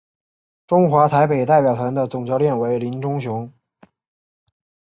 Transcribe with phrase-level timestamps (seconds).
[0.65, 3.53] 中华台北代表团的总教练为林忠雄。